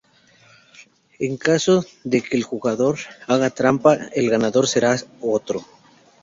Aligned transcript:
En 1.27 1.33
caso 1.47 1.75
de 2.11 2.19
que 2.23 2.35
el 2.35 2.43
jugador 2.43 2.97
haga 3.27 3.51
trampa 3.51 3.93
el 4.19 4.31
ganador 4.31 4.67
será 4.67 4.95
el 4.95 5.01
otro. 5.21 5.63